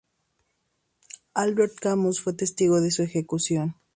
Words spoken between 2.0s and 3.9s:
fue testigo de su ejecución.